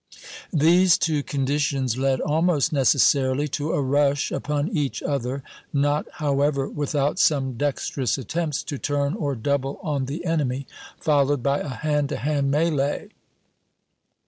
These 0.51 0.97
two 0.97 1.21
conditions 1.21 1.95
led 1.95 2.21
almost 2.21 2.73
necessarily 2.73 3.47
to 3.49 3.73
a 3.73 3.81
rush 3.83 4.31
upon 4.31 4.69
each 4.75 5.03
other, 5.03 5.43
not, 5.71 6.07
however, 6.13 6.67
without 6.67 7.19
some 7.19 7.53
dexterous 7.53 8.17
attempts 8.17 8.63
to 8.63 8.79
turn 8.79 9.13
or 9.13 9.35
double 9.35 9.77
on 9.83 10.05
the 10.05 10.25
enemy, 10.25 10.65
followed 10.99 11.43
by 11.43 11.59
a 11.59 11.69
hand 11.69 12.09
to 12.09 12.17
hand 12.17 12.51
mêlée. 12.51 13.11